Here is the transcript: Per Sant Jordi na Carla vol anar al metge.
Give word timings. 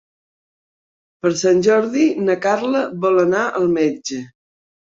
Per 1.25 1.31
Sant 1.41 1.61
Jordi 1.67 2.07
na 2.23 2.37
Carla 2.47 2.83
vol 3.07 3.25
anar 3.27 3.45
al 3.61 3.71
metge. 3.79 4.27